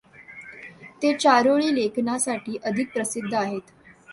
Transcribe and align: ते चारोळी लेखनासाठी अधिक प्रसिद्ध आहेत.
ते 1.01 1.11
चारोळी 1.13 1.73
लेखनासाठी 1.75 2.57
अधिक 2.63 2.91
प्रसिद्ध 2.93 3.33
आहेत. 3.33 3.71